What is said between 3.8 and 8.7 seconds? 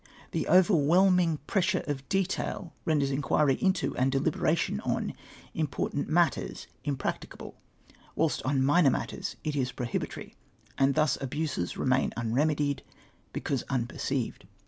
and deliberation on, im portant matters impracticable, whilst on